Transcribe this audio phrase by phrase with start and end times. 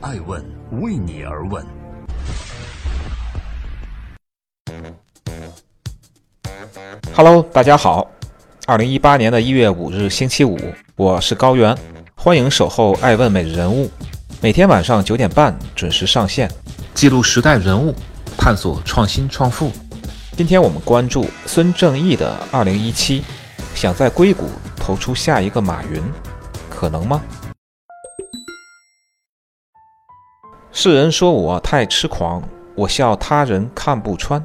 [0.00, 0.44] 爱问
[0.82, 1.64] 为你而问。
[7.14, 8.10] Hello，大家好。
[8.66, 10.58] 二零一八年的一月五日，星期五，
[10.96, 11.76] 我是高原，
[12.14, 13.90] 欢迎守候爱问每日人物，
[14.40, 16.50] 每天晚上九点半准时上线，
[16.94, 17.94] 记录时代人物，
[18.36, 19.72] 探索创新创富。
[20.36, 23.24] 今天我们关注孙正义的二零一七，
[23.74, 26.02] 想在硅谷投出下一个马云，
[26.68, 27.22] 可能吗？
[30.78, 32.42] 世人说我太痴狂，
[32.74, 34.44] 我笑他人看不穿。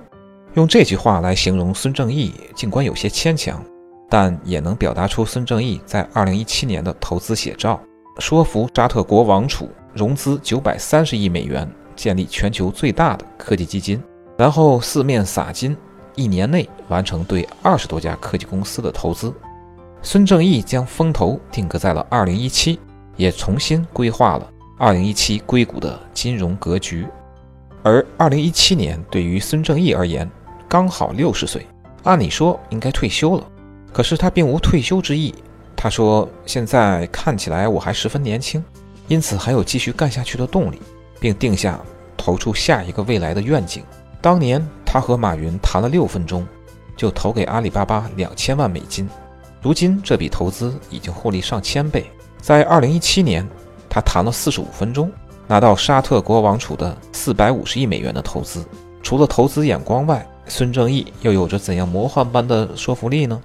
[0.53, 3.61] 用这句话来形容孙正义，尽管有些牵强，
[4.09, 7.77] 但也能表达出孙正义在二零一七年的投资写照：
[8.19, 14.01] 说服沙特国王储融资九百三十亿美元，建立全球最大的科技基金，
[14.37, 15.75] 然后四面撒金，
[16.15, 19.33] 一年内完成对二十多家科技公司的投资。
[20.01, 22.79] 孙正义将风头定格在了二零一七，
[23.17, 24.49] 也重新规划了
[24.83, 27.05] 二零一七硅谷的金融格局。
[27.83, 30.27] 而二零一七年对于孙正义而言，
[30.67, 31.67] 刚好六十岁，
[32.01, 33.45] 按理说应该退休了，
[33.93, 35.35] 可是他并无退休之意。
[35.77, 38.63] 他说：“现在看起来我还十分年轻，
[39.07, 40.81] 因此还有继续干下去的动力，
[41.19, 41.79] 并定下
[42.17, 43.83] 投出下一个未来的愿景。”
[44.19, 46.43] 当年他和马云谈了六分钟，
[46.97, 49.07] 就投给阿里巴巴两千万美金。
[49.61, 52.03] 如今这笔投资已经获利上千倍。
[52.39, 53.47] 在二零一七年，
[53.93, 55.11] 他谈了四十五分钟，
[55.47, 58.65] 拿到沙特国王储的四百五十亿美元的投资。
[59.03, 63.41] 除了投资眼光外，孙正义又有着怎样魔幻般的说服力呢？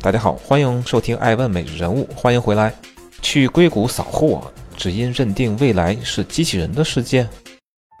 [0.00, 2.72] 大家好，欢迎收听《爱问每日人物》，欢迎回来。
[3.22, 4.40] 去硅谷扫货，
[4.76, 7.28] 只因认定未来是机器人的世界？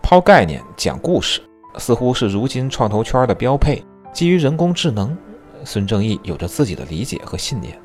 [0.04, 1.42] 抛概念讲故事，
[1.78, 3.84] 似乎是如今创投圈的标配。
[4.12, 5.18] 基于人工智能，
[5.64, 7.76] 孙正义有着自己的理解和信念。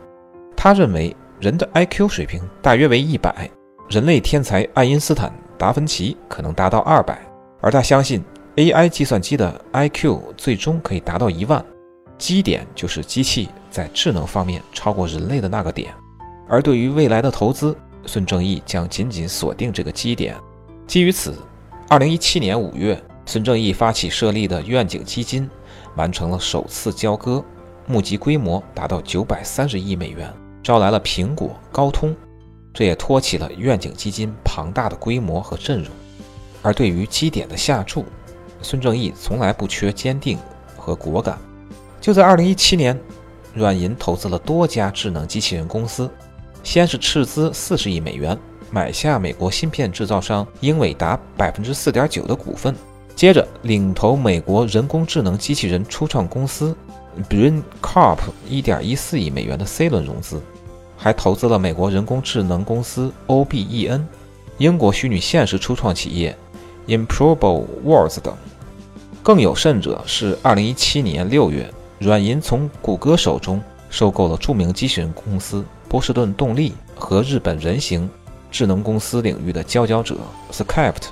[0.56, 1.14] 他认为
[1.44, 3.52] 人的 IQ 水平大约为一百，
[3.90, 7.20] 人类天才爱因斯坦、达芬奇可能达到二百。
[7.60, 8.24] 而他相信
[8.56, 11.62] ，AI 计算机的 IQ 最终可以达到一万，
[12.18, 15.94] 基点就是机器在智能方面超过人类的那个点。
[16.48, 17.76] 而对于未来的投资，
[18.06, 20.38] 孙正义将紧紧锁定这个基点。
[20.88, 21.38] 基于此，
[21.90, 25.50] 二零一七年五月，孙正义发起设立的愿景基金
[25.98, 27.44] 完成了首次交割，
[27.86, 32.16] 募集规模达到九百三十亿美元，招来了苹果、高通，
[32.74, 35.92] 这也托起了愿景基金庞大的规模和阵容。
[36.62, 38.06] 而对于基点的下注，
[38.62, 40.40] 孙正义从来不缺坚定
[40.78, 41.38] 和果敢。
[42.00, 42.98] 就在2017年，
[43.54, 46.10] 软银投资了多家智能机器人公司，
[46.64, 48.38] 先是斥资40亿美元
[48.72, 52.74] 买下美国芯片制造商英伟达4.9%的股份，
[53.16, 56.76] 接着领投美国人工智能机器人初创公司
[57.30, 58.20] Brain Corp
[58.50, 60.42] 1.14亿美元的 C 轮融资，
[61.04, 64.06] 还投资了美国人工智能公司 OBEN，
[64.58, 66.34] 英国虚拟现实初创企业。
[66.88, 68.34] Improbable Worlds 等，
[69.22, 71.70] 更有甚者是，二零一七年六月，
[72.00, 78.10] 软银从谷歌手中收购了著名机器人公司波士顿动力和日本人形
[78.50, 80.16] 智能公司领域的佼佼者
[80.54, 81.10] Skypt。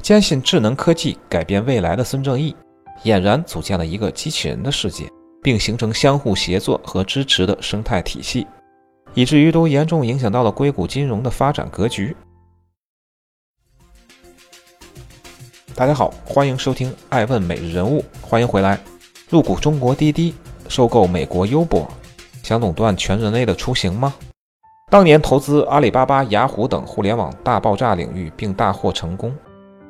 [0.00, 2.54] 坚信智能科技改变未来的孙正义，
[3.02, 5.10] 俨然组建了一个机器人的世界，
[5.42, 8.46] 并形成相互协作和支持的生态体系，
[9.14, 12.16] 以至于都严重影响到了硅谷金融的发展格局。
[15.74, 18.78] 大家好，欢迎收听《爱问每日人物》，欢迎回来。
[19.28, 20.34] 入股中国滴滴，
[20.68, 21.86] 收购美国优博，
[22.42, 24.14] 想垄断全人类的出行吗？
[24.90, 29.34] 当年投资阿里巴巴、雅虎等互联网大爆炸领域并大获成功。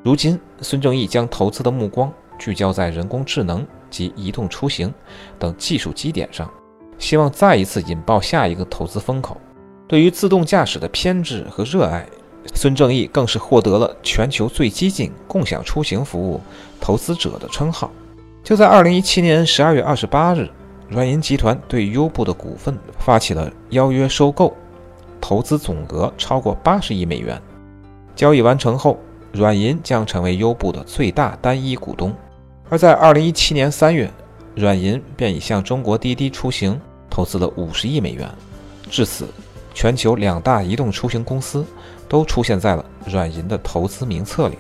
[0.05, 4.93] 如今，孙正义将投资的目光聚焦在人工智能及移动出行
[5.39, 6.49] 等技术基点上，
[7.03, 9.37] 希望再一次引爆下一个投资风口。
[9.89, 12.07] 对于自动驾驶的偏执和热爱。
[12.55, 16.41] 孙正义更是获得了全球最激进共享出行服务
[16.81, 17.89] 投资者的称号。
[18.43, 20.51] 就在二零一七年十二月二十八日，
[20.89, 24.53] 软银集团对优步的股份发起了邀约收购，
[25.21, 27.41] 投资总额超过八十亿美元。
[28.17, 28.99] 交易完成后，
[29.31, 32.13] 软银将成为优步的最大单一股东。
[32.69, 34.11] 而在二零一七年三月，
[34.57, 36.79] 软银便已向中国滴滴出行
[37.13, 38.27] 投资了五十亿美元。
[38.91, 39.29] 至此，
[39.75, 41.65] 全球两大移动出行公司。
[42.09, 44.59] 都出现在了软银的投资名册里，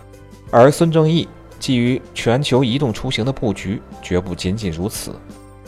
[0.50, 1.28] 而孙正义
[1.60, 5.12] 基于全球移动出行的布局绝不仅仅如此。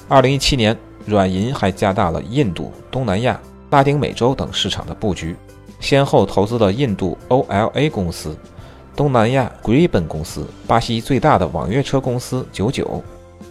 [0.08, 3.38] 二零一七年，软银还加大了印度、东南亚、
[3.68, 5.36] 拉丁美洲等市场的布局，
[5.78, 8.34] 先后投资了印度 OLA 公司、
[8.96, 13.04] 东南亚 Griben 公司、巴西最大的网约车公司九九。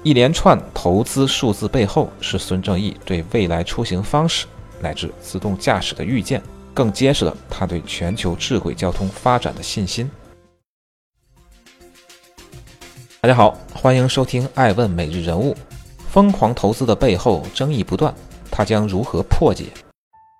[0.03, 4.45] 一连串投资数字背后，是孙正义对未来出行方式
[4.81, 6.41] 乃至自动驾驶的预见。
[6.73, 10.09] 更揭示了他对全球智慧交通发展的信心。
[13.21, 15.53] 大家好，欢迎收听《爱问每日人物》。
[16.09, 18.13] 疯狂投资的背后争议不断，
[18.51, 19.67] 他将如何破解？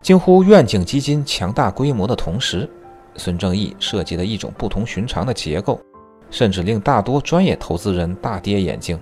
[0.02, 2.70] 惊呼愿景基金强大规模的同时，
[3.16, 5.80] 孙正义设计的一种不同寻常的结构，
[6.30, 9.00] 甚至令大多专业投资人大跌眼镜。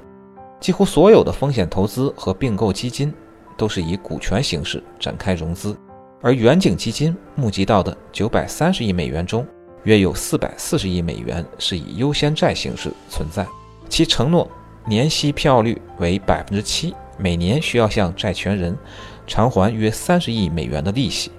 [0.61, 3.11] 几乎所有的风险投资和并购基金
[3.57, 5.75] 都是以股权形式展开融资，
[6.21, 9.45] 而远景基金募集到的九百三十亿美元中，
[9.83, 13.45] 约有四百四十亿美元是以优先债形式存在。
[13.89, 14.47] 其承诺
[14.85, 18.77] 年息票率为百分之七，每年需要向债权人
[19.25, 21.31] 偿还约三十亿美元的利息。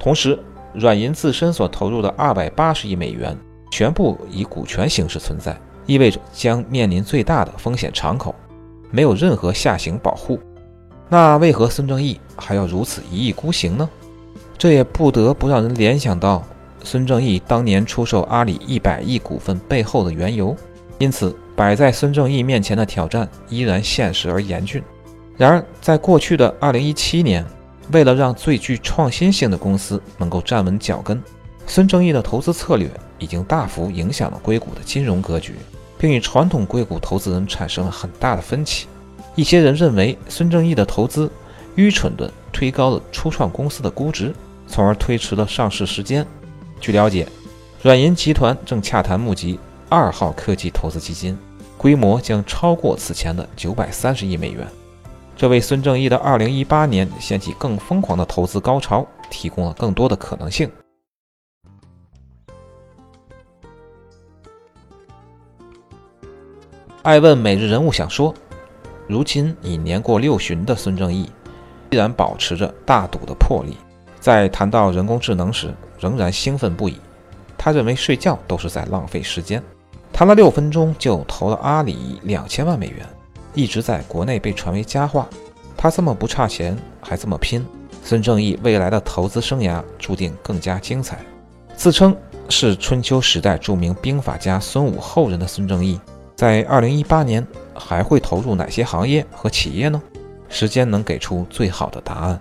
[0.00, 0.36] 同时，
[0.74, 3.38] 软银自身所投入的二百八十亿美元
[3.70, 5.56] 全部以股权形式存在，
[5.86, 8.34] 意味着将面临最大的风险敞口。
[8.94, 10.38] 没有任何下行保护，
[11.08, 13.90] 那为何孙正义还要如此一意孤行呢？
[14.56, 16.44] 这也不得不让人联想到
[16.84, 20.56] 孙正义当年出售阿里一百亿股份背后的缘由。
[20.98, 24.80] 因此，摆在孙正义面前的挑战依然现实而严峻。
[25.36, 27.44] 然而，在过去的二零一七年，
[27.90, 31.20] 为了让最具创新性的公司能够站稳脚跟，
[31.66, 32.88] 孙正义的投资策略
[33.18, 35.54] 已经大幅影响了硅谷的金融格局。
[36.04, 38.86] 并与传统硅谷投资人产生了很大的分歧。
[39.34, 41.32] 一些人认为孙正义的投资
[41.76, 44.34] 愚蠢地推高了初创公司的估值，
[44.66, 46.26] 从而推迟了上市时间。
[46.78, 47.26] 据了解，
[47.80, 49.58] 软银集团正洽谈募集
[49.88, 51.38] 二号科技投资基金，
[51.78, 54.68] 规模将超过此前的九百三十亿美元，
[55.34, 60.70] 这为孙正义的二零一八年掀起更疯狂的投资高潮提供了更多的可能性。
[67.04, 68.34] 爱问每日人物想说：
[69.06, 71.28] 如今已年过六旬的孙正义，
[71.90, 73.76] 依然保持着大赌的魄力。
[74.18, 76.96] 在谈到人工智能时，仍然兴奋不已。
[77.58, 79.62] 他认为睡觉都是在浪费时间。
[80.14, 83.06] 谈了六分钟就投了阿里两千万美元，
[83.52, 85.28] 一直在国内被传为佳话。
[85.76, 87.66] 他这么不差钱，还这么拼，
[88.02, 91.18] 孙正义未来的投资生涯注定更加精彩。
[91.76, 92.16] 自称
[92.48, 96.00] 是春秋时代著名兵法家孙武后人的孙正义。
[96.36, 100.02] 在二零一八年还会投入哪些行业和企业呢？
[100.48, 102.40] 时间能给出最好的答案。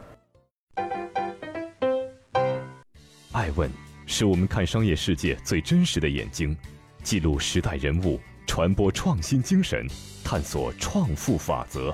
[3.31, 3.69] 爱问
[4.07, 6.57] 是我们看商业世界最真实的眼睛，
[7.03, 9.85] 记录时代人物，传播创新精神，
[10.23, 11.93] 探索创富法则。